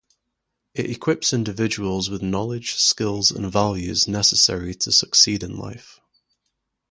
[0.73, 5.99] It equips individuals with knowledge, skills, and values necessary to succeed in life.